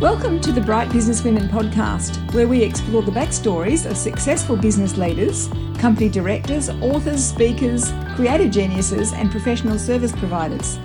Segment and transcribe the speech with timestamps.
[0.00, 5.48] Welcome to the Bright Businesswomen podcast, where we explore the backstories of successful business leaders,
[5.78, 10.78] company directors, authors, speakers, creative geniuses, and professional service providers.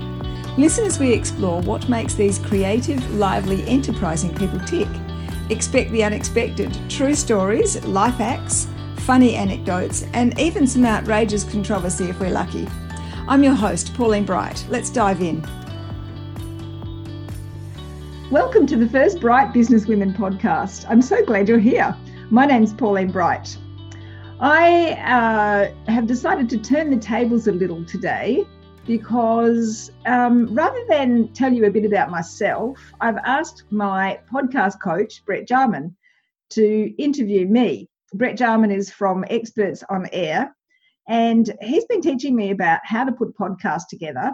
[0.57, 4.87] Listen as we explore what makes these creative, lively, enterprising people tick.
[5.49, 8.69] Expect the unexpected, true stories, life hacks,
[8.99, 12.65] funny anecdotes, and even some outrageous controversy if we're lucky.
[13.27, 14.65] I'm your host, Pauline Bright.
[14.69, 15.45] Let's dive in.
[18.31, 20.85] Welcome to the first Bright Business Women podcast.
[20.87, 21.93] I'm so glad you're here.
[22.29, 23.57] My name's Pauline Bright.
[24.39, 28.45] I uh, have decided to turn the tables a little today
[28.87, 35.25] because um, rather than tell you a bit about myself, I've asked my podcast coach,
[35.25, 35.93] Brett Jarman,
[36.51, 37.89] to interview me.
[38.13, 40.55] Brett Jarman is from Experts on Air,
[41.09, 44.33] and he's been teaching me about how to put podcasts together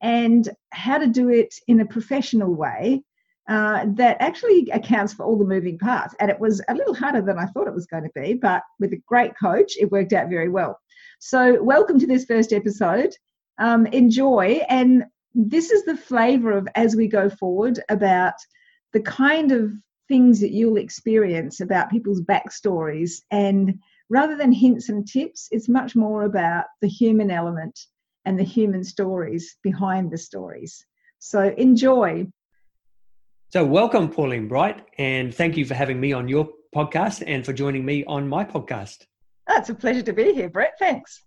[0.00, 3.02] and how to do it in a professional way
[3.48, 6.14] uh, that actually accounts for all the moving parts.
[6.20, 8.62] And it was a little harder than I thought it was going to be, but
[8.78, 10.78] with a great coach, it worked out very well.
[11.18, 13.14] So, welcome to this first episode.
[13.58, 14.60] Um, enjoy.
[14.68, 15.04] And
[15.34, 18.34] this is the flavor of as we go forward about
[18.92, 19.72] the kind of
[20.08, 23.22] things that you'll experience about people's backstories.
[23.30, 23.78] And
[24.10, 27.78] rather than hints and tips, it's much more about the human element
[28.24, 30.84] and the human stories behind the stories.
[31.18, 32.26] So, enjoy.
[33.52, 37.52] So, welcome, Pauline Bright, and thank you for having me on your podcast and for
[37.52, 39.04] joining me on my podcast.
[39.46, 40.72] Oh, it's a pleasure to be here, Brett.
[40.78, 41.22] Thanks.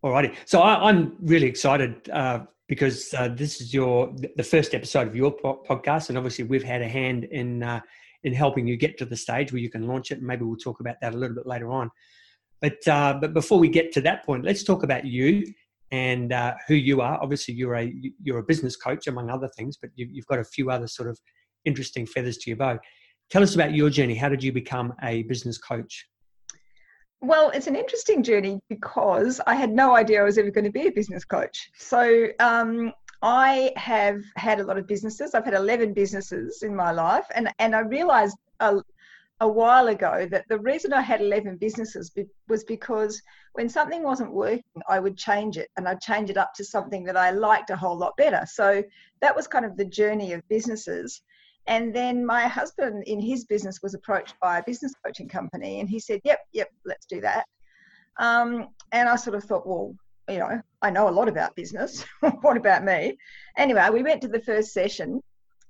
[0.00, 0.32] All righty.
[0.46, 5.14] So, I, am really excited uh, because uh, this is your the first episode of
[5.14, 7.80] your po- podcast, and obviously we've had a hand in uh,
[8.24, 10.16] in helping you get to the stage where you can launch it.
[10.16, 11.90] And maybe we'll talk about that a little bit later on.
[12.62, 15.44] But uh, but before we get to that point, let's talk about you
[15.90, 17.22] and uh, who you are.
[17.22, 20.44] Obviously, you're a you're a business coach among other things, but you, you've got a
[20.44, 21.20] few other sort of
[21.66, 22.78] interesting feathers to your bow.
[23.30, 24.14] Tell us about your journey.
[24.14, 26.08] How did you become a business coach?
[27.20, 30.70] Well, it's an interesting journey because I had no idea I was ever going to
[30.70, 31.70] be a business coach.
[31.76, 35.34] So um, I have had a lot of businesses.
[35.34, 38.80] I've had 11 businesses in my life, and, and I realized a,
[39.40, 43.20] a while ago that the reason I had 11 businesses be, was because
[43.54, 47.04] when something wasn't working, I would change it and I'd change it up to something
[47.04, 48.44] that I liked a whole lot better.
[48.46, 48.82] So
[49.22, 51.22] that was kind of the journey of businesses.
[51.66, 55.88] And then my husband in his business was approached by a business coaching company and
[55.88, 57.46] he said, Yep, yep, let's do that.
[58.18, 59.94] Um, and I sort of thought, Well,
[60.28, 62.04] you know, I know a lot about business.
[62.40, 63.16] what about me?
[63.56, 65.20] Anyway, we went to the first session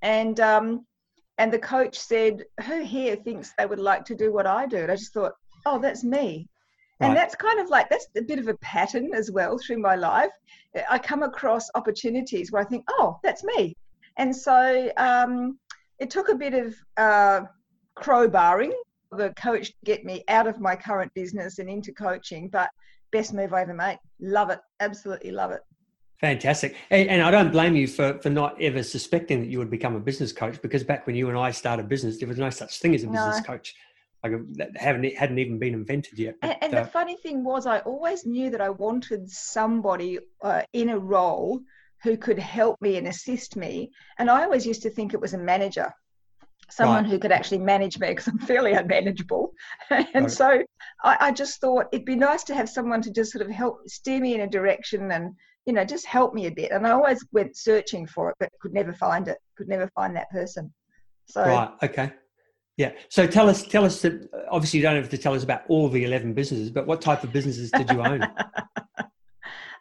[0.02, 0.86] and um,
[1.38, 4.78] and the coach said, Who here thinks they would like to do what I do?
[4.78, 5.32] And I just thought,
[5.64, 6.48] Oh, that's me.
[7.00, 7.08] Right.
[7.08, 9.96] And that's kind of like that's a bit of a pattern as well through my
[9.96, 10.30] life.
[10.88, 13.76] I come across opportunities where I think, oh, that's me.
[14.16, 15.58] And so um,
[15.98, 17.42] it took a bit of uh,
[17.96, 18.72] crowbarring
[19.12, 22.70] the coach to get me out of my current business and into coaching, but
[23.12, 23.98] best move I ever made.
[24.20, 24.58] Love it.
[24.80, 25.60] Absolutely love it.
[26.20, 26.76] Fantastic.
[26.90, 30.00] And I don't blame you for, for not ever suspecting that you would become a
[30.00, 32.94] business coach because back when you and I started business, there was no such thing
[32.94, 33.42] as a business no.
[33.42, 33.74] coach.
[34.24, 36.36] Like that haven't hadn't even been invented yet.
[36.40, 40.18] But, and, and uh, the funny thing was, I always knew that I wanted somebody
[40.42, 41.60] uh, in a role
[42.06, 43.90] who could help me and assist me.
[44.20, 45.92] And I always used to think it was a manager,
[46.70, 47.10] someone right.
[47.10, 49.50] who could actually manage me because I'm fairly unmanageable.
[49.90, 50.30] and right.
[50.30, 50.62] so
[51.02, 53.80] I, I, just thought it'd be nice to have someone to just sort of help
[53.88, 55.34] steer me in a direction and,
[55.66, 56.70] you know, just help me a bit.
[56.70, 60.14] And I always went searching for it, but could never find it, could never find
[60.14, 60.72] that person.
[61.24, 61.70] So, right.
[61.82, 62.12] Okay.
[62.76, 62.92] Yeah.
[63.08, 65.88] So tell us, tell us that obviously you don't have to tell us about all
[65.88, 68.20] the 11 businesses, but what type of businesses did you own?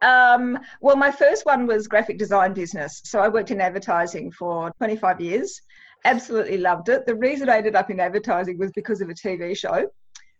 [0.02, 3.02] Um, well, my first one was graphic design business.
[3.06, 5.62] So I worked in advertising for 25 years.
[6.04, 7.06] Absolutely loved it.
[7.06, 9.88] The reason I ended up in advertising was because of a TV show.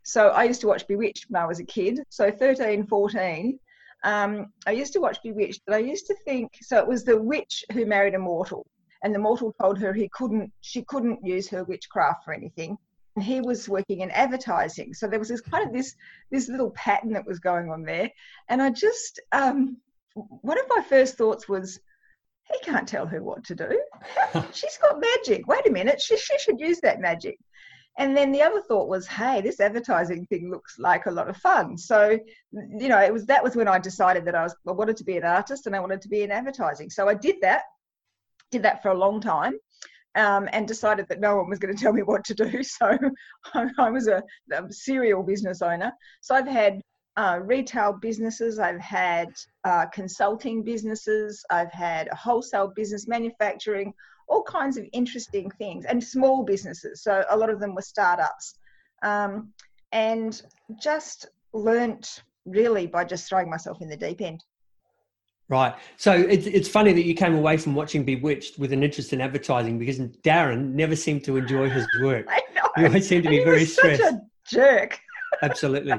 [0.04, 2.02] So I used to watch Bewitched when I was a kid.
[2.10, 3.60] So 13, 14,
[4.04, 6.78] um, I used to watch Bewitched, but I used to think so.
[6.78, 8.68] It was the witch who married a mortal,
[9.04, 12.78] and the mortal told her he couldn't, she couldn't use her witchcraft for anything
[13.22, 14.94] he was working in advertising.
[14.94, 15.96] So there was this kind of this
[16.32, 18.12] this little pattern that was going on there.
[18.50, 19.78] And I just um,
[20.16, 21.80] one of my first thoughts was,
[22.52, 23.82] he can't tell her what to do.
[24.54, 25.48] She's got magic.
[25.48, 27.38] Wait a minute, she, she should use that magic.
[27.98, 31.38] And then the other thought was, hey, this advertising thing looks like a lot of
[31.38, 31.78] fun.
[31.78, 32.20] So,
[32.52, 35.06] you know, it was that was when I decided that I was I wanted to
[35.06, 36.90] be an artist and I wanted to be in advertising.
[36.90, 37.64] So I did that,
[38.52, 39.54] did that for a long time
[40.16, 42.64] um, and decided that no one was going to tell me what to do.
[42.64, 42.98] So
[43.54, 45.92] I, I was a, a, serial business owner.
[46.22, 46.82] So I've had
[47.18, 49.30] uh, retail businesses, I've had
[49.64, 53.94] uh, consulting businesses, I've had a wholesale business, manufacturing,
[54.28, 57.04] all kinds of interesting things and small businesses.
[57.04, 58.56] So a lot of them were startups.
[59.04, 59.54] Um,
[59.92, 60.42] and
[60.82, 64.44] just learnt really by just throwing myself in the deep end.
[65.48, 65.76] Right.
[65.98, 69.22] So it's, it's funny that you came away from watching Bewitched with an interest in
[69.22, 72.26] advertising because Darrin never seemed to enjoy his work.
[72.30, 72.64] I know.
[72.78, 74.02] You always seemed to be very stressed.
[74.02, 75.00] Such a jerk.
[75.44, 75.94] Absolutely.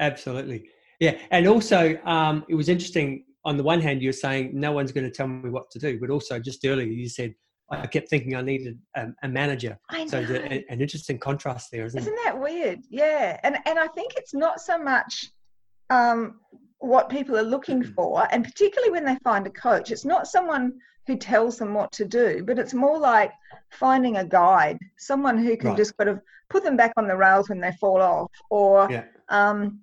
[0.00, 0.68] Absolutely.
[0.98, 1.16] Yeah.
[1.30, 3.24] And also, um, it was interesting.
[3.46, 5.98] On the one hand, you're saying no one's going to tell me what to do,
[5.98, 7.34] but also just earlier you said
[7.70, 9.78] I kept thinking I needed a, a manager.
[9.88, 10.10] I know.
[10.10, 12.20] So a, an interesting contrast there, isn't, isn't it?
[12.24, 12.80] that weird?
[12.90, 13.38] Yeah.
[13.44, 15.30] And and I think it's not so much
[15.88, 16.40] um,
[16.80, 17.94] what people are looking mm.
[17.94, 20.74] for, and particularly when they find a coach, it's not someone
[21.06, 23.32] who tells them what to do, but it's more like
[23.70, 25.76] finding a guide, someone who can right.
[25.76, 29.04] just sort of put them back on the rails when they fall off, or yeah.
[29.28, 29.80] um,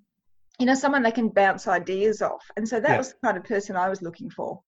[0.58, 2.44] you know, someone they can bounce ideas off.
[2.56, 2.98] And so that yeah.
[2.98, 4.60] was the kind of person I was looking for.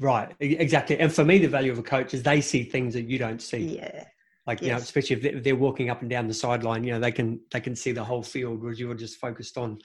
[0.00, 0.98] Right, exactly.
[0.98, 3.42] And for me, the value of a coach is they see things that you don't
[3.42, 3.76] see.
[3.76, 4.04] Yeah.
[4.46, 4.66] Like yes.
[4.66, 7.40] you know, especially if they're walking up and down the sideline, you know, they can
[7.50, 9.78] they can see the whole field, whereas you're just focused on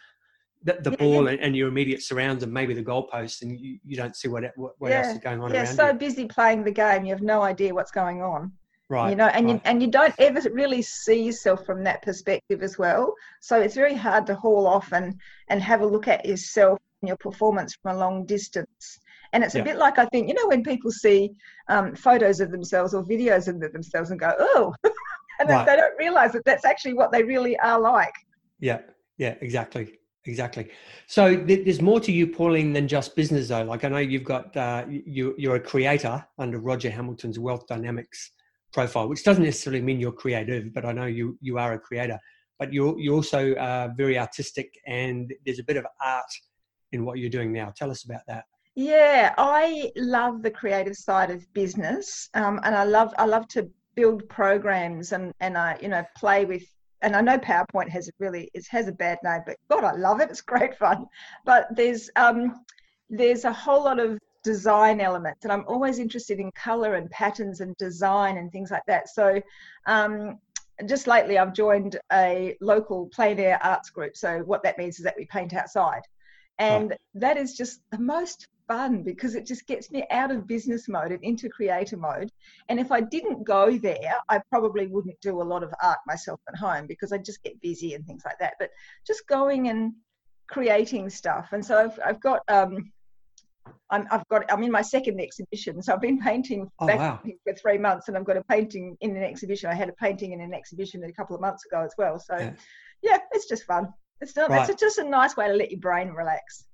[0.63, 1.37] the, the yeah, ball yeah.
[1.41, 4.73] And, your immediate surrounds and maybe the goalposts, and you, you don't see what what,
[4.79, 4.99] what yeah.
[4.99, 5.53] else is going on.
[5.53, 5.93] Yeah, so you.
[5.93, 8.51] busy playing the game, you have no idea what's going on.
[8.89, 9.09] Right.
[9.09, 9.55] You know, and right.
[9.55, 13.13] you and you don't ever really see yourself from that perspective as well.
[13.41, 15.19] So it's very hard to haul off and
[15.49, 18.99] and have a look at yourself and your performance from a long distance.
[19.33, 21.31] And it's a bit like I think you know when people see
[21.67, 24.73] um, photos of themselves or videos of themselves and go, oh,
[25.39, 25.65] and right.
[25.65, 28.13] they don't realize that that's actually what they really are like.
[28.59, 28.81] Yeah.
[29.17, 29.35] Yeah.
[29.41, 30.69] Exactly exactly.
[31.07, 33.63] So th- there's more to you, Pauline, than just business, though.
[33.63, 38.31] Like I know you've got uh, you you're a creator under Roger Hamilton's Wealth Dynamics
[38.73, 42.19] profile, which doesn't necessarily mean you're creative, but I know you you are a creator.
[42.59, 46.31] But you're you're also uh, very artistic, and there's a bit of art
[46.91, 47.73] in what you're doing now.
[47.75, 48.45] Tell us about that.
[48.75, 53.69] Yeah, I love the creative side of business, um, and I love I love to
[53.95, 56.63] build programs and and I you know play with
[57.03, 60.21] and I know PowerPoint has really it has a bad name, but God, I love
[60.21, 60.29] it.
[60.29, 61.05] It's great fun.
[61.45, 62.63] But there's um,
[63.09, 67.59] there's a whole lot of design elements, and I'm always interested in color and patterns
[67.59, 69.09] and design and things like that.
[69.09, 69.41] So
[69.85, 70.39] um,
[70.85, 74.15] just lately, I've joined a local plein air arts group.
[74.15, 76.01] So what that means is that we paint outside,
[76.57, 76.99] and right.
[77.15, 81.11] that is just the most fun because it just gets me out of business mode
[81.11, 82.31] and into creator mode.
[82.69, 86.39] And if I didn't go there, I probably wouldn't do a lot of art myself
[86.47, 88.53] at home because I just get busy and things like that.
[88.59, 88.69] But
[89.05, 89.93] just going and
[90.47, 91.49] creating stuff.
[91.51, 92.91] And so I've, I've got, um,
[93.89, 95.81] I'm, I've got, I'm in my second exhibition.
[95.81, 97.19] So I've been painting oh, wow.
[97.43, 99.69] for three months and I've got a painting in an exhibition.
[99.69, 102.19] I had a painting in an exhibition a couple of months ago as well.
[102.19, 102.53] So yeah,
[103.01, 103.87] yeah it's just fun.
[104.21, 104.69] It's, not, right.
[104.69, 106.65] it's just a nice way to let your brain relax.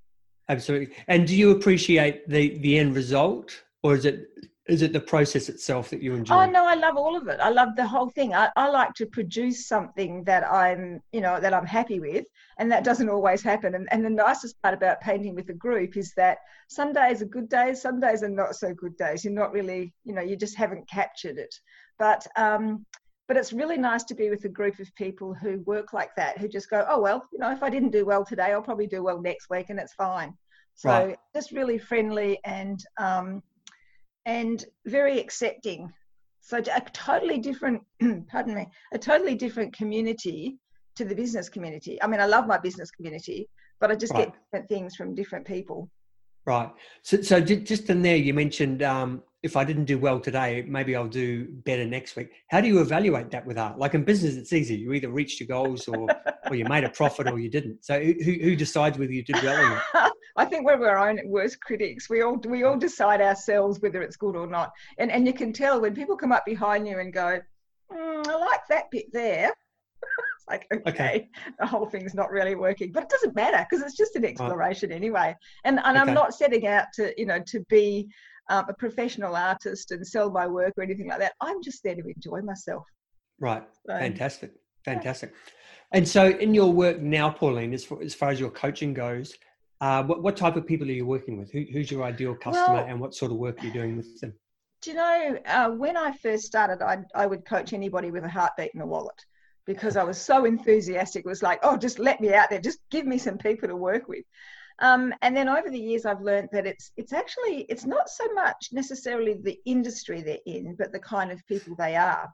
[0.50, 0.96] Absolutely.
[1.08, 4.28] And do you appreciate the the end result, or is it
[4.70, 6.36] is it the process itself that you enjoy?
[6.36, 7.40] Oh no, I love all of it.
[7.40, 8.34] I love the whole thing.
[8.36, 12.26] I, I like to produce something that I'm, you know, that I'm happy with,
[12.60, 13.76] and that doesn't always happen.
[13.76, 16.38] And, and the nicest part about painting with a group is that
[16.68, 19.24] some days are good days, some days are not so good days.
[19.24, 21.54] You're not really, you know, you just haven't captured it.
[21.98, 22.86] But um,
[23.30, 26.40] but it's really nice to be with a group of people who work like that
[26.40, 28.88] who just go oh well you know if i didn't do well today i'll probably
[28.88, 30.34] do well next week and it's fine
[30.74, 31.18] so right.
[31.34, 33.42] just really friendly and um,
[34.26, 35.90] and very accepting
[36.42, 37.82] so a totally different
[38.28, 40.58] pardon me a totally different community
[40.96, 43.48] to the business community i mean i love my business community
[43.80, 44.26] but i just right.
[44.26, 45.88] get different things from different people
[46.50, 46.72] right
[47.04, 50.96] so so just in there you mentioned um, if I didn't do well today, maybe
[50.96, 52.30] I'll do better next week.
[52.50, 53.78] How do you evaluate that with art?
[53.78, 54.76] Like in business, it's easy.
[54.76, 56.10] You either reached your goals or,
[56.50, 57.86] or you made a profit or you didn't.
[57.86, 60.12] So who, who decides whether you did well or not?
[60.36, 62.10] I think we're our own worst critics.
[62.10, 64.72] We all we all decide ourselves whether it's good or not.
[64.98, 67.40] And and you can tell when people come up behind you and go,
[67.92, 69.54] mm, I like that bit there.
[70.50, 71.30] Like okay, okay,
[71.60, 74.92] the whole thing's not really working, but it doesn't matter because it's just an exploration
[74.92, 75.36] anyway.
[75.64, 76.00] And and okay.
[76.00, 78.10] I'm not setting out to you know to be
[78.50, 81.34] um, a professional artist and sell my work or anything like that.
[81.42, 82.84] I'm just there to enjoy myself.
[83.40, 83.64] Right.
[83.86, 84.54] So, Fantastic.
[84.84, 85.32] Fantastic.
[85.34, 85.98] Yeah.
[85.98, 89.34] And so, in your work now, Pauline, as far as, far as your coaching goes,
[89.82, 91.52] uh, what, what type of people are you working with?
[91.52, 94.20] Who, who's your ideal customer well, and what sort of work are you doing with
[94.20, 94.34] them?
[94.82, 98.30] Do you know, uh, when I first started, I, I would coach anybody with a
[98.30, 99.26] heartbeat and a wallet
[99.70, 101.24] because I was so enthusiastic.
[101.24, 103.76] It was like, oh, just let me out there, just give me some people to
[103.76, 104.26] work with.
[104.80, 108.34] Um, and then over the years, I've learned that it's it's actually it's not so
[108.34, 112.28] much necessarily the industry they're in, but the kind of people they are.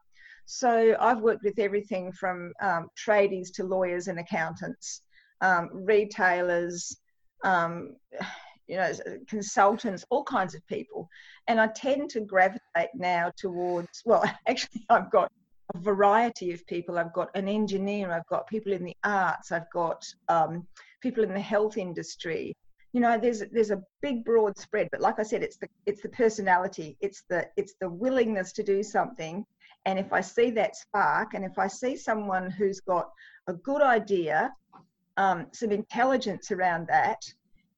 [0.46, 5.02] So I've worked with everything from um, tradies to lawyers and accountants,
[5.42, 6.96] um, retailers,
[7.44, 7.98] um,
[8.68, 8.94] you know,
[9.28, 11.10] consultants, all kinds of people.
[11.50, 15.30] And I tend to gravitate now towards, well, actually, I've got
[15.76, 16.98] variety of people.
[16.98, 20.68] I've got an engineer, I've got people in the arts, I've got um,
[21.02, 22.56] people in the health industry.
[22.94, 26.02] You know, there's there's a big broad spread, but like I said, it's the it's
[26.02, 29.46] the personality, it's the it's the willingness to do something.
[29.86, 33.10] And if I see that spark, and if I see someone who's got
[33.48, 34.52] a good idea,
[35.18, 37.22] um, some intelligence around that,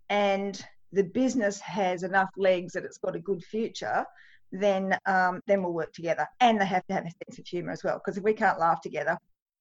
[0.10, 0.63] and
[0.94, 4.06] the business has enough legs that it's got a good future,
[4.51, 6.27] then um, then we'll work together.
[6.39, 8.60] And they have to have a sense of humour as well, because if we can't
[8.60, 9.18] laugh together,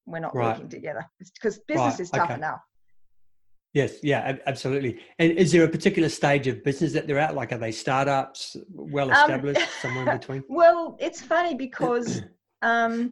[0.06, 0.52] we're not right.
[0.52, 1.04] working together.
[1.18, 2.00] Because business right.
[2.00, 2.34] is tough okay.
[2.34, 2.60] enough.
[3.76, 5.00] Yes, yeah, absolutely.
[5.18, 7.34] And is there a particular stage of business that they're at?
[7.34, 10.44] Like, are they startups, well um, established, um, somewhere in between?
[10.48, 12.22] Well, it's funny because
[12.62, 13.10] um,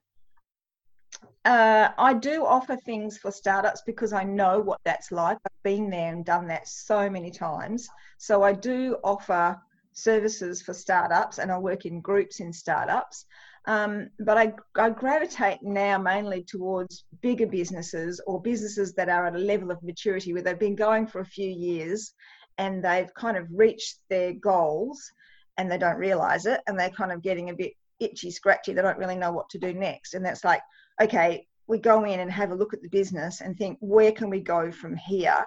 [1.45, 5.37] uh, I do offer things for startups because I know what that's like.
[5.45, 7.87] I've been there and done that so many times.
[8.17, 9.61] So I do offer
[9.95, 13.25] services for startups and I work in groups in startups.
[13.67, 19.35] Um, but I, I gravitate now mainly towards bigger businesses or businesses that are at
[19.35, 22.13] a level of maturity where they've been going for a few years
[22.59, 25.11] and they've kind of reached their goals
[25.57, 28.75] and they don't realize it and they're kind of getting a bit itchy, scratchy.
[28.75, 30.15] They don't really know what to do next.
[30.15, 30.61] And that's like,
[31.01, 34.29] okay, we go in and have a look at the business and think, where can
[34.29, 35.45] we go from here?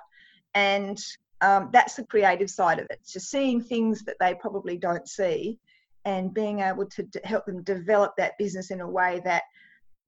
[0.55, 0.97] And
[1.41, 2.99] um, that's the creative side of it.
[3.03, 5.59] So seeing things that they probably don't see
[6.05, 9.43] and being able to d- help them develop that business in a way that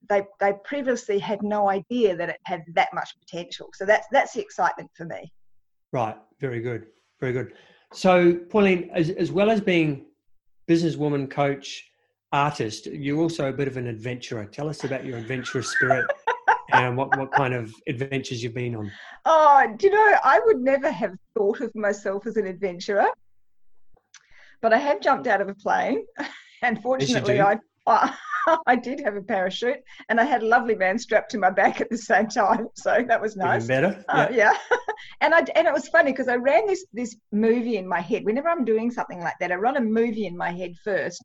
[0.09, 3.69] they, they previously had no idea that it had that much potential.
[3.74, 5.31] So that's that's the excitement for me.
[5.91, 6.15] Right.
[6.39, 6.88] Very good.
[7.19, 7.53] Very good.
[7.93, 10.05] So Pauline, as, as well as being
[10.69, 11.86] businesswoman, coach,
[12.31, 14.45] artist, you're also a bit of an adventurer.
[14.45, 16.05] Tell us about your adventurous spirit
[16.71, 18.91] and what, what kind of adventures you've been on.
[19.25, 23.07] Oh, do you know, I would never have thought of myself as an adventurer,
[24.61, 26.05] but I have jumped out of a plane.
[26.61, 27.57] And fortunately, yes,
[27.88, 28.13] I,
[28.67, 31.79] I did have a parachute and I had a lovely man strapped to my back
[31.79, 32.67] at the same time.
[32.75, 33.63] So that was nice.
[33.63, 34.05] Even better.
[34.09, 34.53] Uh, yeah.
[35.21, 38.25] and I, and it was funny because I ran this, this movie in my head.
[38.25, 41.23] Whenever I'm doing something like that, I run a movie in my head first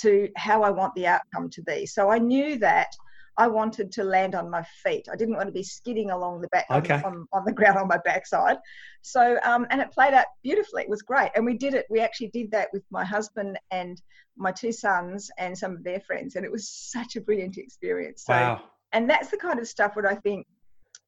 [0.00, 1.86] to how I want the outcome to be.
[1.86, 2.88] So I knew that
[3.36, 5.08] I wanted to land on my feet.
[5.12, 7.02] I didn't want to be skidding along the back okay.
[7.04, 8.58] on, on, the ground on my backside.
[9.02, 10.82] So um, and it played out beautifully.
[10.82, 11.86] It was great, and we did it.
[11.90, 14.00] We actually did that with my husband and
[14.36, 18.24] my two sons and some of their friends, and it was such a brilliant experience.
[18.24, 18.62] So, wow.
[18.92, 20.46] And that's the kind of stuff where I think,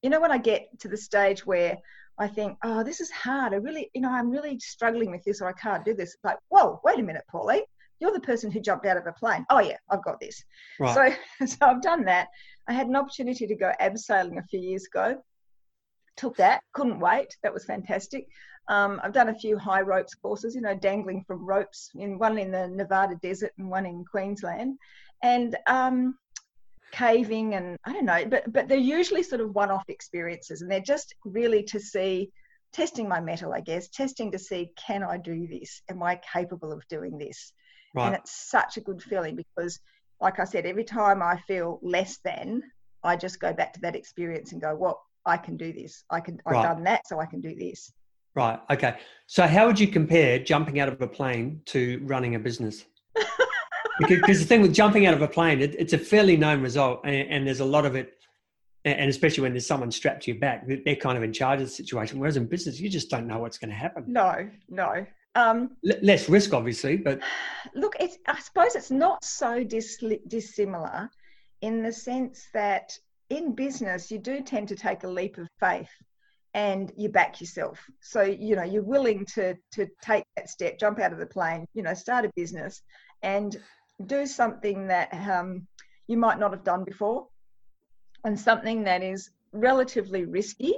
[0.02, 1.78] you know, when I get to the stage where
[2.18, 3.52] I think, oh, this is hard.
[3.52, 6.14] I really, you know, I'm really struggling with this, or I can't do this.
[6.14, 7.62] It's like, whoa, wait a minute, Pauline
[8.00, 9.46] you're the person who jumped out of a plane.
[9.50, 10.42] Oh yeah, I've got this.
[10.78, 11.16] Right.
[11.38, 12.28] So, so I've done that.
[12.68, 15.22] I had an opportunity to go abseiling a few years ago.
[16.16, 17.36] Took that, couldn't wait.
[17.42, 18.26] That was fantastic.
[18.68, 22.38] Um, I've done a few high ropes courses, you know, dangling from ropes, in one
[22.38, 24.78] in the Nevada desert and one in Queensland,
[25.22, 26.16] and um,
[26.92, 30.80] caving and I don't know, but but they're usually sort of one-off experiences, and they're
[30.80, 32.32] just really to see
[32.72, 35.82] testing my mettle, I guess, testing to see can I do this?
[35.88, 37.52] Am I capable of doing this?
[37.96, 38.08] Right.
[38.08, 39.80] And it's such a good feeling because,
[40.20, 42.62] like I said, every time I feel less than,
[43.02, 46.04] I just go back to that experience and go, well, I can do this.
[46.10, 46.62] I can, I've right.
[46.62, 47.90] done that, so I can do this.
[48.34, 48.60] Right.
[48.70, 48.98] Okay.
[49.26, 52.84] So, how would you compare jumping out of a plane to running a business?
[53.98, 57.00] because, the thing with jumping out of a plane, it, it's a fairly known result,
[57.04, 58.12] and, and, there's a lot of it.
[58.84, 61.66] And especially when there's someone strapped to your back, they're kind of in charge of
[61.66, 62.20] the situation.
[62.20, 64.04] Whereas in business, you just don't know what's going to happen.
[64.06, 65.04] No, no.
[65.36, 67.20] Um, L- less risk, obviously, but
[67.74, 71.10] look, it's, I suppose it's not so dis- dissimilar
[71.60, 75.90] in the sense that in business you do tend to take a leap of faith
[76.54, 77.78] and you back yourself.
[78.00, 81.66] So you know you're willing to to take that step, jump out of the plane,
[81.74, 82.80] you know, start a business
[83.22, 83.56] and
[84.06, 85.66] do something that um,
[86.08, 87.26] you might not have done before,
[88.24, 90.74] and something that is relatively risky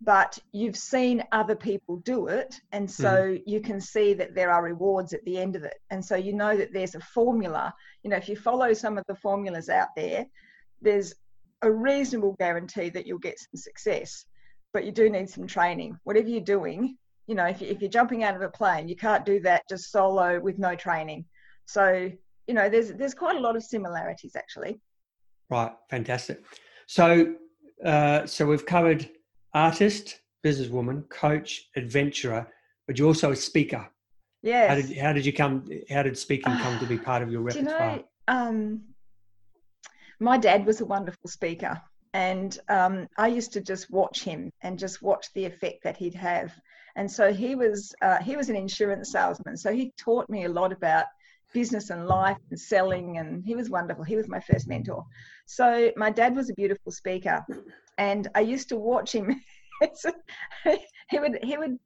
[0.00, 3.42] but you've seen other people do it and so mm.
[3.46, 5.74] you can see that there are rewards at the end of it.
[5.90, 7.74] And so you know that there's a formula.
[8.02, 10.26] You know if you follow some of the formulas out there
[10.80, 11.14] there's
[11.62, 14.24] a reasonable guarantee that you'll get some success
[14.72, 15.98] but you do need some training.
[16.04, 18.96] Whatever you're doing you know if, you, if you're jumping out of a plane you
[18.96, 21.26] can't do that just solo with no training.
[21.66, 22.10] So
[22.46, 24.80] you know there's there's quite a lot of similarities actually.
[25.50, 25.72] Right.
[25.90, 26.42] Fantastic.
[26.86, 27.34] So
[27.84, 29.08] uh, so we've covered
[29.54, 32.46] artist, businesswoman, coach, adventurer,
[32.86, 33.88] but you're also a speaker.
[34.42, 34.68] Yeah.
[34.68, 35.68] How did how did you come?
[35.90, 37.92] How did speaking come to be part of your repertoire?
[37.92, 38.80] You know, um,
[40.18, 41.80] my dad was a wonderful speaker,
[42.14, 46.14] and um, I used to just watch him and just watch the effect that he'd
[46.14, 46.52] have.
[46.96, 49.56] And so he was uh, he was an insurance salesman.
[49.56, 51.06] So he taught me a lot about
[51.52, 54.04] business and life and selling, and he was wonderful.
[54.04, 55.04] He was my first mentor.
[55.46, 57.44] So my dad was a beautiful speaker,
[58.00, 59.40] and I used to watch him.
[61.10, 61.78] he would he would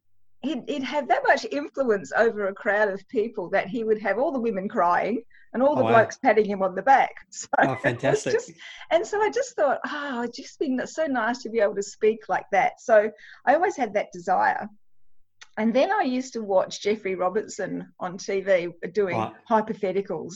[0.43, 4.19] he'd, he'd have that much influence over a crowd of people that he would have
[4.19, 6.31] all the women crying and all oh, the oh, blokes wow.
[6.31, 7.15] patting him on the back.
[7.31, 8.33] So oh, fantastic!
[8.33, 8.53] Just,
[8.91, 11.75] and so I just thought, ah, oh, it's just been so nice to be able
[11.75, 12.81] to speak like that.
[12.81, 13.11] So
[13.45, 14.69] I always had that desire.
[15.57, 20.35] And then I used to watch Geoffrey Robertson on TV doing hypotheticals.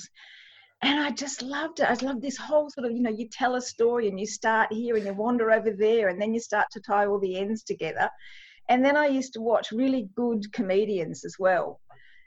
[0.81, 1.91] And I just loved it.
[1.91, 4.73] I loved this whole sort of, you know, you tell a story and you start
[4.73, 7.65] here and you wander over there and then you start to tie all the ends
[7.65, 8.09] together.
[8.69, 11.81] And then I used to watch really good comedians as well.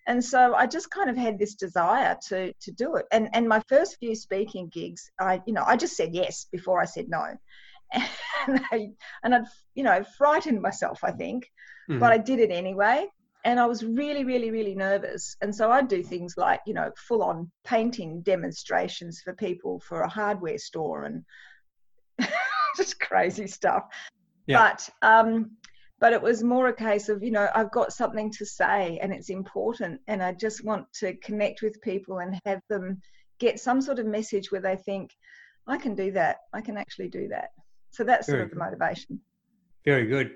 [0.07, 3.05] And so I just kind of had this desire to to do it.
[3.11, 6.81] And and my first few speaking gigs, I you know I just said yes before
[6.81, 7.37] I said no,
[7.93, 8.89] and I
[9.23, 11.51] and I'd you know frightened myself I think,
[11.89, 11.99] mm-hmm.
[11.99, 13.07] but I did it anyway.
[13.43, 15.35] And I was really really really nervous.
[15.41, 20.01] And so I'd do things like you know full on painting demonstrations for people for
[20.01, 21.23] a hardware store and
[22.77, 23.83] just crazy stuff.
[24.47, 24.57] Yeah.
[24.57, 25.51] But um,
[25.99, 29.13] but it was more a case of you know i've got something to say and
[29.13, 32.99] it's important and i just want to connect with people and have them
[33.39, 35.11] get some sort of message where they think
[35.67, 37.49] i can do that i can actually do that
[37.91, 39.21] so that's Very sort of the motivation
[39.85, 40.31] Very good.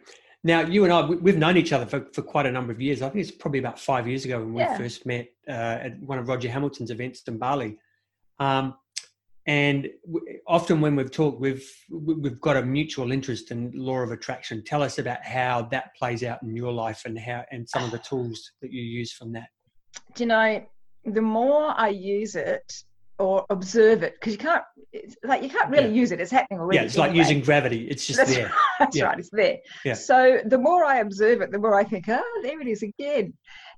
[0.45, 3.01] Now, you and I, we've known each other for, for quite a number of years.
[3.01, 4.77] I think it's probably about five years ago when we yeah.
[4.77, 7.79] first met uh, at one of Roger Hamilton's events in Bali.
[8.37, 8.75] Um,
[9.47, 9.89] and
[10.47, 14.81] often when we've talked we've we've got a mutual interest in law of attraction tell
[14.81, 17.99] us about how that plays out in your life and how and some of the
[18.09, 19.49] tools that you use from that
[20.15, 20.65] do you know
[21.05, 22.83] the more i use it
[23.17, 24.63] or observe it because you can't
[25.23, 25.93] like you can't really yeah.
[25.93, 27.07] use it it's happening already yeah it's anyway.
[27.07, 29.05] like using gravity it's just that's there right, that's yeah.
[29.05, 29.93] right it's there yeah.
[29.93, 33.33] so the more i observe it the more i think oh there it is again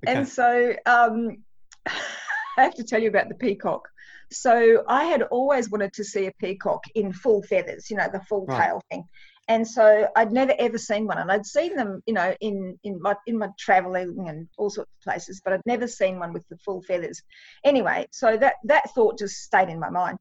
[0.05, 0.17] okay.
[0.17, 1.37] and so um
[1.87, 3.87] i have to tell you about the peacock
[4.31, 8.19] so I had always wanted to see a peacock in full feathers, you know, the
[8.21, 8.67] full right.
[8.67, 9.05] tail thing.
[9.49, 13.01] And so I'd never ever seen one, and I'd seen them, you know, in in
[13.01, 16.47] my in my traveling and all sorts of places, but I'd never seen one with
[16.49, 17.21] the full feathers.
[17.63, 20.19] Anyway, so that that thought just stayed in my mind.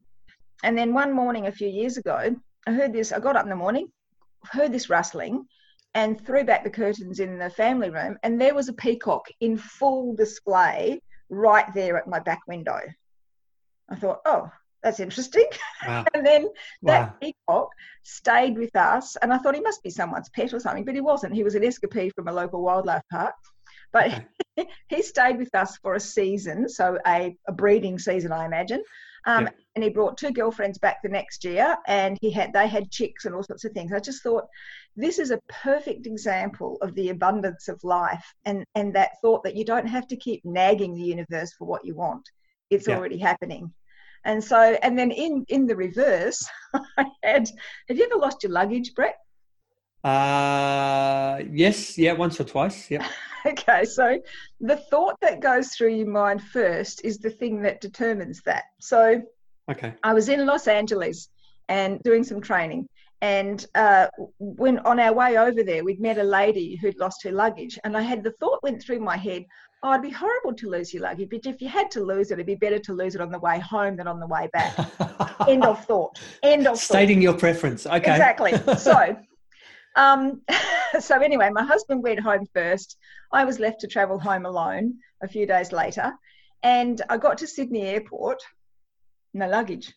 [0.63, 3.11] And then one morning a few years ago, I heard this.
[3.11, 3.91] I got up in the morning,
[4.45, 5.45] heard this rustling,
[5.93, 9.57] and threw back the curtains in the family room, and there was a peacock in
[9.57, 12.79] full display right there at my back window.
[13.89, 14.49] I thought, oh,
[14.87, 15.45] that's interesting.
[15.85, 16.05] Wow.
[16.13, 16.47] and then
[16.83, 17.15] that wow.
[17.21, 17.69] peacock
[18.03, 21.01] stayed with us, and I thought he must be someone's pet or something, but he
[21.01, 21.33] wasn't.
[21.33, 23.35] He was an escapee from a local wildlife park.
[23.91, 24.25] But
[24.57, 24.69] okay.
[24.89, 28.83] he stayed with us for a season, so a, a breeding season, I imagine.
[29.25, 29.55] Um, yep.
[29.75, 33.25] And he brought two girlfriends back the next year, and he had they had chicks
[33.25, 33.91] and all sorts of things.
[33.91, 34.45] I just thought
[34.95, 39.57] this is a perfect example of the abundance of life, and and that thought that
[39.57, 42.23] you don't have to keep nagging the universe for what you want
[42.69, 42.97] it's yeah.
[42.97, 43.73] already happening
[44.27, 46.45] and so and then in in the reverse
[46.97, 47.49] i had
[47.87, 49.15] have you ever lost your luggage brett?
[50.03, 53.07] Uh yes yeah once or twice yeah.
[53.45, 54.21] Okay so
[54.59, 58.65] the thought that goes through your mind first is the thing that determines that.
[58.79, 59.21] So
[59.71, 59.93] okay.
[60.03, 61.29] I was in los angeles
[61.69, 62.87] and doing some training
[63.21, 67.31] and uh, when on our way over there we'd met a lady who'd lost her
[67.31, 69.43] luggage and i had the thought went through my head
[69.83, 72.35] oh, it'd be horrible to lose your luggage, but if you had to lose it,
[72.35, 74.75] it'd be better to lose it on the way home than on the way back.
[75.47, 76.19] End of thought.
[76.43, 77.23] End of Stating thought.
[77.23, 77.85] your preference.
[77.85, 77.97] Okay.
[77.97, 78.53] Exactly.
[78.77, 79.17] So,
[79.95, 80.41] um,
[80.99, 82.97] so anyway, my husband went home first.
[83.31, 86.13] I was left to travel home alone a few days later,
[86.63, 88.39] and I got to Sydney Airport,
[89.33, 89.93] no luggage.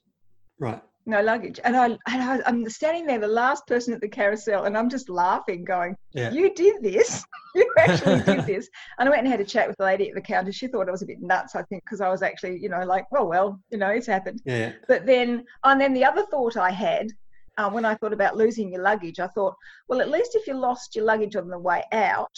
[0.59, 1.61] Right no luggage.
[1.65, 4.89] And I, and I, am standing there, the last person at the carousel, and I'm
[4.89, 6.31] just laughing, going, yeah.
[6.31, 7.25] "You did this!
[7.55, 10.15] you actually did this!" And I went and had a chat with the lady at
[10.15, 10.53] the counter.
[10.53, 12.85] She thought I was a bit nuts, I think, because I was actually, you know,
[12.85, 14.73] like, "Well, well, you know, it's happened." Yeah.
[14.89, 17.09] But then, and then the other thought I had.
[17.59, 19.55] Uh, when I thought about losing your luggage, I thought,
[19.87, 22.35] well, at least if you lost your luggage on the way out,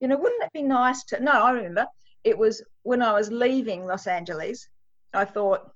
[0.00, 1.22] you know, wouldn't it be nice to?
[1.22, 1.86] No, I remember
[2.24, 4.68] it was when I was leaving Los Angeles.
[5.14, 5.70] I thought,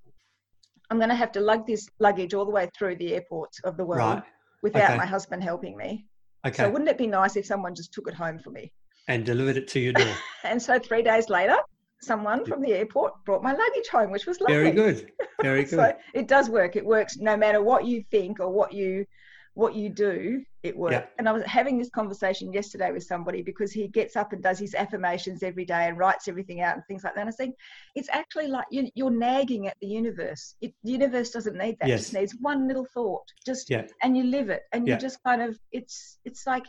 [0.90, 3.76] I'm going to have to lug this luggage all the way through the airports of
[3.76, 4.22] the world right.
[4.62, 4.96] without okay.
[4.96, 6.06] my husband helping me.
[6.46, 6.64] Okay.
[6.64, 8.72] So wouldn't it be nice if someone just took it home for me?
[9.08, 10.12] And delivered it to your door.
[10.44, 11.56] and so three days later,
[12.00, 14.56] someone from the airport brought my luggage home, which was lovely.
[14.56, 15.12] Very good.
[15.42, 15.70] Very good.
[15.70, 16.76] so it does work.
[16.76, 19.06] It works no matter what you think or what you
[19.54, 20.92] what you do, it works.
[20.92, 21.06] Yeah.
[21.18, 24.58] And I was having this conversation yesterday with somebody because he gets up and does
[24.58, 27.22] his affirmations every day and writes everything out and things like that.
[27.22, 27.56] And I think
[27.94, 30.54] it's actually like you, are nagging at the universe.
[30.60, 31.88] It, the universe doesn't need that.
[31.88, 32.00] Yes.
[32.00, 33.24] It just needs one little thought.
[33.44, 33.86] Just yeah.
[34.02, 34.94] and you live it, and yeah.
[34.94, 36.64] you just kind of it's it's like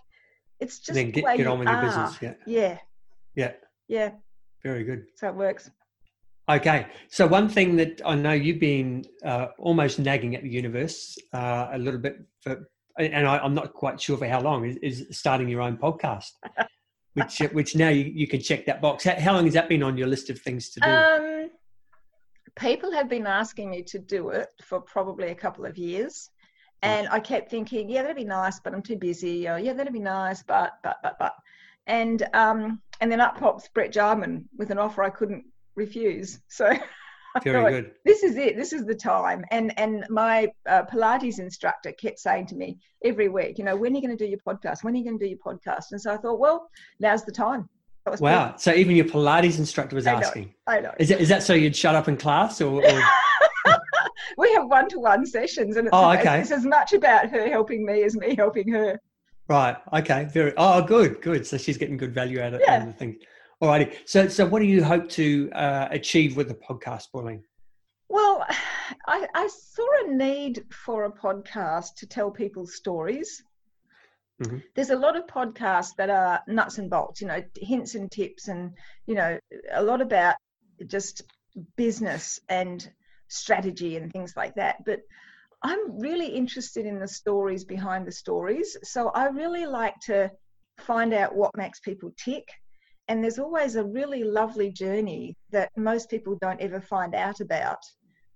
[0.60, 2.18] it's just then get, the get on with your business.
[2.22, 2.34] Yeah.
[2.46, 2.78] Yeah,
[3.36, 3.52] Yeah.
[3.88, 4.12] yeah.
[4.64, 5.06] Very good.
[5.16, 5.70] So it works.
[6.52, 6.88] Okay.
[7.08, 11.70] So one thing that I know you've been uh, almost nagging at the universe uh,
[11.72, 15.18] a little bit for, and I, I'm not quite sure for how long, is, is
[15.18, 16.32] starting your own podcast,
[17.14, 19.06] which which now you, you can check that box.
[19.06, 20.90] How, how long has that been on your list of things to do?
[20.90, 21.50] Um,
[22.56, 26.30] people have been asking me to do it for probably a couple of years.
[26.84, 29.48] And I kept thinking, yeah, that'd be nice, but I'm too busy.
[29.48, 31.34] Or yeah, that'd be nice, but but but but.
[31.88, 36.40] And um, and then up pops Brett Jarman with an offer I couldn't refuse.
[36.48, 36.70] So
[37.46, 37.92] Very thought, good.
[38.04, 38.58] this is it.
[38.58, 39.46] This is the time.
[39.52, 43.94] And and my uh, Pilates instructor kept saying to me every week, you know, when
[43.94, 44.84] are you going to do your podcast?
[44.84, 45.92] When are you going to do your podcast?
[45.92, 46.68] And so I thought, well,
[47.00, 47.70] now's the time.
[48.20, 48.56] Wow.
[48.58, 50.28] So even your Pilates instructor was I know.
[50.28, 50.54] asking.
[50.68, 50.92] I know.
[51.00, 52.84] Is that, is that so you'd shut up in class or?
[52.84, 53.02] or
[54.38, 56.42] we have one-to-one sessions, and it's, Oh, it's- okay.
[56.42, 59.00] it's as much about her helping me as me helping her.
[59.48, 59.78] right.
[59.94, 60.26] Okay.
[60.34, 60.54] Very.
[60.58, 61.22] Oh, good.
[61.22, 61.46] Good.
[61.48, 62.76] So she's getting good value out of, Yeah.
[62.76, 63.18] out of the thing.
[63.62, 63.96] Alrighty.
[64.06, 67.44] So so what do you hope to uh, achieve with the podcast, Pauline?
[68.10, 68.46] Well,
[69.08, 73.44] I, I saw a need for a podcast to tell people's stories.
[74.42, 74.64] Mhm.
[74.76, 78.48] There's a lot of podcasts that are nuts and bolts, you know, hints and tips,
[78.48, 78.72] and
[79.06, 79.40] you know,
[79.72, 80.36] a lot about
[80.88, 81.22] just
[81.78, 82.92] business and
[83.28, 84.84] strategy and things like that.
[84.86, 85.02] But
[85.64, 88.76] I'm really interested in the stories behind the stories.
[88.84, 90.32] So I really like to
[90.80, 92.48] find out what makes people tick.
[93.12, 97.80] And there's always a really lovely journey that most people don't ever find out about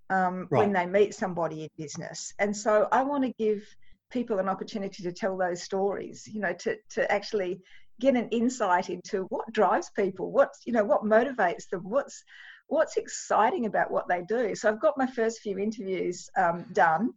[0.10, 2.34] um, when they meet somebody in business.
[2.40, 3.64] And so I want to give
[4.12, 7.62] people an opportunity to tell those stories, you know, to, to actually
[8.02, 12.26] get an insight into what drives people, what's, you know, what motivates them, what's,
[12.68, 14.56] what's exciting about what they do.
[14.56, 17.14] So I've got my first few interviews um, done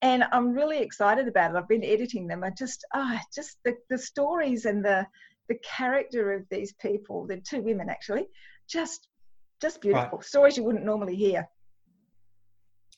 [0.00, 1.58] and I'm really excited about it.
[1.58, 2.42] I've been editing them.
[2.42, 5.06] I just, ah, just the, the stories and the,
[5.48, 8.26] the character of these people, the two women actually,
[8.68, 9.08] just,
[9.60, 11.48] just beautiful stories you wouldn't normally hear.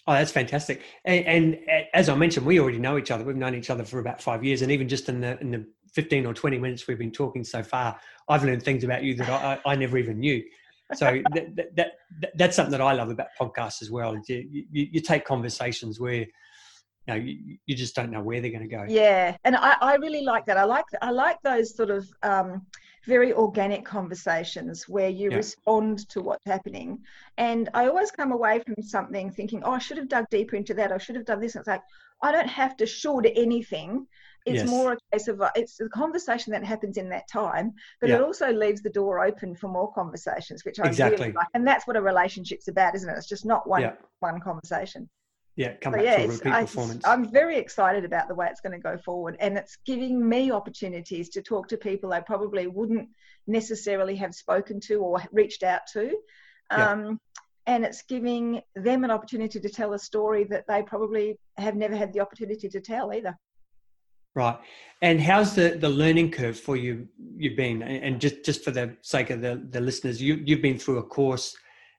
[0.07, 0.83] Oh, that's fantastic.
[1.05, 1.59] And, and
[1.95, 3.25] as I mentioned, we already know each other.
[3.25, 5.67] We've known each other for about five years, and even just in the in the
[5.95, 9.31] fifteen or twenty minutes we've been talking so far, I've learned things about you that
[9.31, 10.43] I, I I never even knew.
[10.95, 11.93] So that, that, that,
[12.35, 14.15] that's something that I love about podcasts as well.
[14.29, 16.27] You, you, you take conversations where
[17.07, 18.85] you know you, you just don't know where they're going to go.
[18.89, 20.57] Yeah, and I, I really like that.
[20.57, 22.67] I like I like those sort of um,
[23.07, 25.37] very organic conversations where you Yeah.
[25.37, 27.01] respond to what's happening.
[27.37, 30.75] And I always come away from something thinking, oh, I should have dug deeper into
[30.75, 30.93] that.
[30.93, 31.55] I should have done this.
[31.55, 31.83] And it's like
[32.23, 34.07] I don't have to should anything.
[34.47, 34.71] It's Yes.
[34.71, 38.17] more a case of uh, it's the conversation that happens in that time, but Yeah.
[38.17, 41.19] it also leaves the door open for more conversations, which I Exactly.
[41.19, 41.49] really like.
[41.55, 43.17] And that's what a relationship's about, isn't it?
[43.17, 43.93] It's just not one Yeah.
[44.21, 45.09] one conversation.
[45.57, 47.07] Yeah, come So back yeah, to a repeat I, performance.
[47.07, 50.51] I'm very excited about the way it's going to go forward, and it's giving me
[50.51, 53.09] opportunities to talk to people I probably wouldn't
[53.47, 56.17] necessarily have spoken to or reached out to.
[56.71, 56.91] Yeah.
[56.91, 57.21] Um,
[57.67, 61.97] and it's giving them an opportunity to tell a story that they probably have never
[61.97, 63.37] had the opportunity to tell either.
[64.35, 64.59] Right.
[65.01, 68.73] And how's the, the learning curve for you you've been and and just, just for
[68.73, 71.57] the sake of the, the listeners, you you've been through a course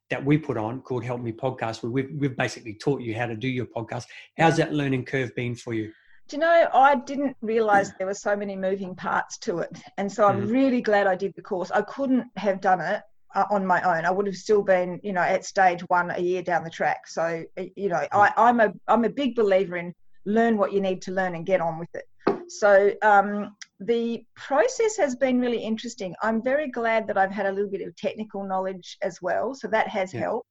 [0.10, 3.26] that we put on called Help Me Podcast where we've we've basically taught you how
[3.26, 4.06] to do your podcast.
[4.38, 5.92] How's that learning curve been for you?
[6.28, 9.78] Do you know, I didn't realize there were so many moving parts to it.
[9.98, 10.52] And so I'm Mhm.
[10.52, 11.70] really glad I did the course.
[11.70, 13.04] I couldn't have done it
[13.36, 14.06] uh, on my own.
[14.06, 17.08] I would have still been, you know, at stage one a year down the track.
[17.08, 17.44] So,
[17.76, 19.94] you know, I, I'm a I'm a big believer in
[20.26, 22.06] learn what you need to learn and get on with it.
[22.48, 26.16] So um, the process has been really interesting.
[26.22, 29.54] I'm very glad that I've had a little bit of technical knowledge as well.
[29.54, 30.22] So that has Yeah.
[30.22, 30.48] helped.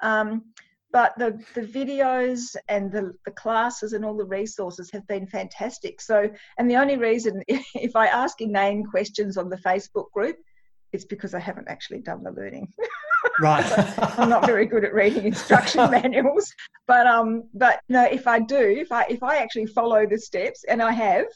[0.00, 0.44] Um,
[0.92, 6.00] but the, the videos and the, the classes and all the resources have been fantastic.
[6.00, 6.28] So,
[6.58, 10.36] and the only reason, if I ask inane questions on the Facebook group,
[10.92, 12.72] it's because I haven't actually done the learning.
[13.38, 13.66] Right.
[14.18, 16.50] I'm not very good at reading instruction manuals,
[16.86, 20.64] but um, but no, if I do, if I if I actually follow the steps,
[20.64, 21.26] and I have,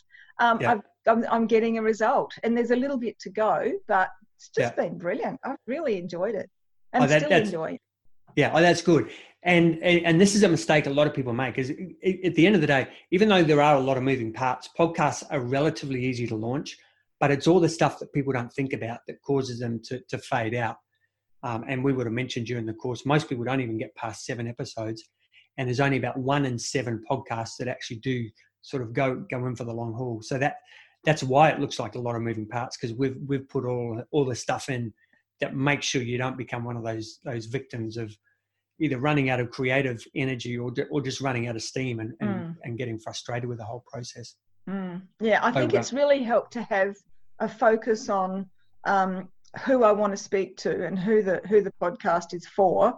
[0.40, 0.72] um, Yeah.
[0.72, 4.48] I've, I'm I'm getting a result, and there's a little bit to go, but it's
[4.48, 4.84] just Yeah.
[4.84, 5.40] been brilliant.
[5.44, 6.50] I've really enjoyed it,
[6.92, 7.74] and Oh, that- still enjoying.
[7.76, 7.80] it.
[8.36, 9.10] Yeah, oh, that's good.
[9.44, 11.58] And, and and this is a mistake a lot of people make.
[11.58, 14.32] Is at the end of the day, even though there are a lot of moving
[14.32, 16.76] parts, podcasts are relatively easy to launch,
[17.20, 20.18] but it's all the stuff that people don't think about that causes them to to
[20.18, 20.78] fade out.
[21.42, 24.24] Um, and we would have mentioned during the course, most people don't even get past
[24.24, 25.04] seven episodes,
[25.58, 28.28] and there's only about one in seven podcasts that actually do
[28.62, 30.22] sort of go go in for the long haul.
[30.22, 30.56] So that
[31.04, 34.02] that's why it looks like a lot of moving parts because we've we've put all
[34.10, 34.92] all the stuff in
[35.40, 38.16] that makes sure you don't become one of those those victims of
[38.80, 42.30] either running out of creative energy or or just running out of steam and and,
[42.30, 42.56] Mm.
[42.64, 44.36] and getting frustrated with the whole process.
[44.68, 45.02] Mm.
[45.20, 45.80] Yeah, I think Over.
[45.80, 46.94] it's really helped to have
[47.40, 48.48] a focus on
[48.84, 49.28] um,
[49.64, 52.94] who I want to speak to and who the who the podcast is for.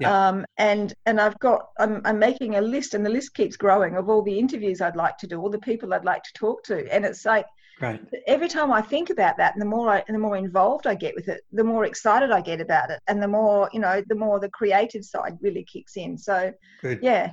[0.00, 0.28] Yeah.
[0.28, 3.96] Um, and and I've got I'm, I'm making a list and the list keeps growing
[3.96, 6.64] of all the interviews I'd like to do, all the people I'd like to talk
[6.64, 7.44] to, and it's like
[7.82, 8.00] right.
[8.26, 10.94] every time I think about that, and the more I and the more involved I
[10.94, 14.02] get with it, the more excited I get about it, and the more you know,
[14.08, 16.16] the more the creative side really kicks in.
[16.16, 17.00] So Good.
[17.02, 17.32] yeah,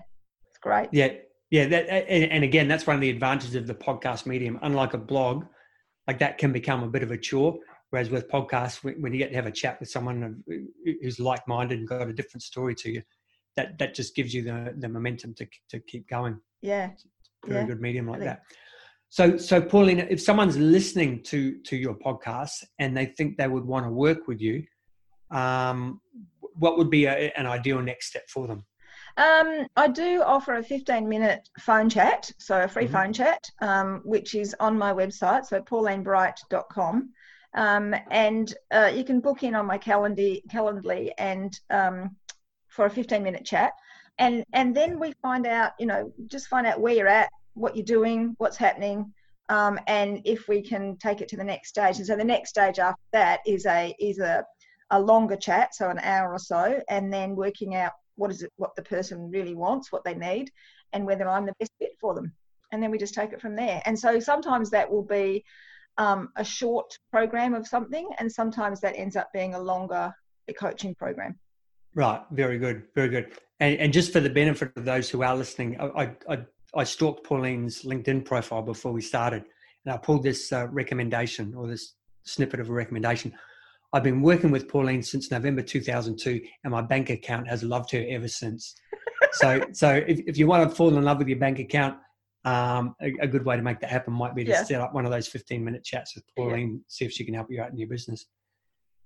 [0.50, 0.90] it's great.
[0.92, 1.14] Yeah,
[1.50, 1.68] yeah.
[1.68, 4.60] That and, and again, that's one of the advantages of the podcast medium.
[4.62, 5.46] Unlike a blog,
[6.06, 9.30] like that can become a bit of a chore Whereas with podcasts, when you get
[9.30, 10.44] to have a chat with someone
[11.02, 13.02] who's like-minded and got a different story to you,
[13.56, 16.40] that that just gives you the the momentum to to keep going.
[16.62, 16.92] Yeah,
[17.46, 17.68] very yeah.
[17.68, 18.42] good medium like that.
[19.10, 23.66] So so Pauline, if someone's listening to to your podcast and they think they would
[23.66, 24.64] want to work with you,
[25.32, 26.02] um,
[26.56, 28.66] what would be a, an ideal next step for them?
[29.18, 32.94] Um, I do offer a 15 minute phone chat, so a free mm-hmm.
[32.94, 37.10] phone chat, um, which is on my website, so paulinebright.com.
[37.58, 42.16] Um, and uh, you can book in on my Calendly, Calendly and um,
[42.68, 43.74] for a 15 minute chat.
[44.20, 47.76] And, and then we find out, you know, just find out where you're at, what
[47.76, 49.12] you're doing, what's happening,
[49.50, 51.98] um, and if we can take it to the next stage.
[51.98, 54.46] And so the next stage after that is a is a,
[54.92, 58.52] a longer chat, so an hour or so, and then working out what is it,
[58.58, 60.52] what the person really wants, what they need,
[60.94, 62.34] and whether I'm the best fit for them.
[62.72, 63.82] And then we just take it from there.
[63.86, 65.46] And so sometimes that will be
[65.98, 70.14] um, a short program of something, and sometimes that ends up being a longer
[70.60, 71.38] coaching program.
[71.96, 73.34] Right, very good, very good.
[73.60, 76.40] And, and just for the benefit of those who are listening, I, I,
[76.76, 79.44] I stalked Pauline's LinkedIn profile before we started,
[79.86, 83.34] and I pulled this uh, recommendation or this snippet of a recommendation.
[83.94, 88.06] I've been working with Pauline since November 2002, and my bank account has loved her
[88.10, 88.76] ever since.
[89.32, 91.98] so, so if, if you want to fall in love with your bank account,
[92.48, 94.64] um, a, a, good way to make that happen might be to yeah.
[94.64, 96.80] set up one of those 15 minute chats with Pauline, yeah.
[96.88, 98.26] see if she can help you out in your business.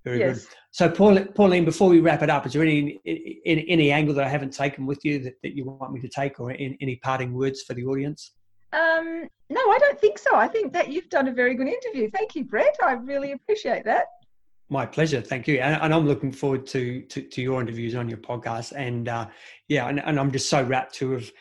[0.04, 0.46] Very yes.
[0.46, 0.56] good.
[0.72, 3.00] So, Pauline, before we wrap it up, is there any,
[3.46, 6.10] any, any angle that I haven't taken with you that, that you want me to
[6.10, 8.32] take, or any, any parting words for the audience?
[8.74, 10.36] Um, no, I don't think so.
[10.36, 12.10] I think that you've done a very good interview.
[12.12, 12.76] Thank you, Brett.
[12.84, 14.06] I really appreciate that.
[14.70, 15.22] My pleasure.
[15.22, 15.60] Thank you.
[15.60, 18.74] And, and I'm looking forward to, to, to your interviews on your podcast.
[18.76, 19.28] And uh,
[19.68, 21.32] yeah, and, and I'm just so rapt to have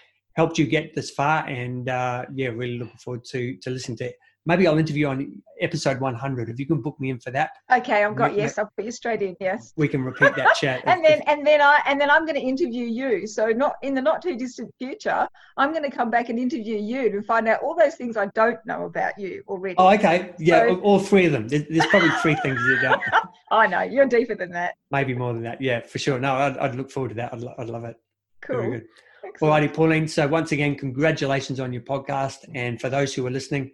[0.41, 1.47] helped you get this far.
[1.47, 4.17] And uh, yeah, really looking forward to to listen to it.
[4.47, 7.51] Maybe I'll interview on episode 100 if you can book me in for that.
[7.71, 8.57] Okay, I've got yes.
[8.57, 9.37] I'll put you straight in.
[9.39, 10.81] Yes, we can repeat that chat.
[10.87, 13.27] and then and then I and then I'm going to interview you.
[13.27, 16.79] So not in the not too distant future, I'm going to come back and interview
[16.79, 19.75] you to find out all those things I don't know about you already.
[19.77, 20.33] Oh, okay.
[20.39, 21.47] Yeah, so, all three of them.
[21.49, 23.03] There's probably three things you don't.
[23.51, 24.73] I know you're deeper than that.
[24.91, 25.61] Maybe more than that.
[25.61, 26.19] Yeah, for sure.
[26.19, 27.35] No, I'd, I'd look forward to that.
[27.35, 27.97] I'd, I'd love it.
[28.41, 28.81] Cool.
[29.25, 29.71] Excellent.
[29.71, 30.09] Alrighty, Pauline.
[30.09, 32.39] So once again, congratulations on your podcast.
[32.55, 33.71] And for those who are listening,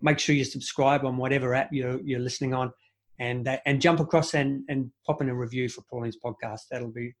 [0.00, 2.72] make sure you subscribe on whatever app you're, you're listening on
[3.18, 6.62] and uh, and jump across and, and pop in a review for Pauline's podcast.
[6.70, 7.12] That'll be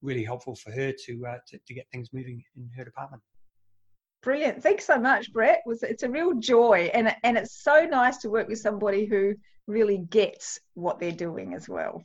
[0.00, 3.22] really helpful for her to, uh, to, to get things moving in her department.
[4.22, 4.62] Brilliant.
[4.62, 5.62] Thanks so much, Brett.
[5.66, 6.90] It's a real joy.
[6.94, 9.34] And, and it's so nice to work with somebody who
[9.66, 12.04] really gets what they're doing as well.